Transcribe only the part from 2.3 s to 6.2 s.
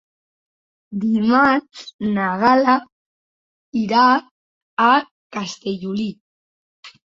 Gal·la irà a Castellolí.